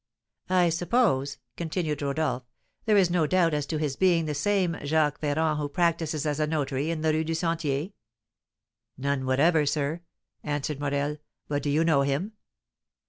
[0.49, 2.41] "I suppose," continued Rodolph,
[2.85, 6.39] "there is no doubt as to his being the same Jacques Ferrand who practises as
[6.39, 7.91] a notary in the Rue du Sentier?"
[8.97, 10.01] "None whatever, sir,"
[10.43, 11.17] answered Morel;
[11.47, 12.31] "but do you know him?"